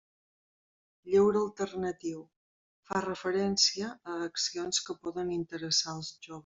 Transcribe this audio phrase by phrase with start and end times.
[1.11, 2.25] Lleure alternatiu:
[2.89, 6.39] fa referència a accions que poden interessar els joves.